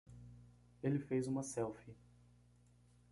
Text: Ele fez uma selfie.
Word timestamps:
Ele 0.81 0.97
fez 0.97 1.27
uma 1.27 1.43
selfie. 1.43 1.95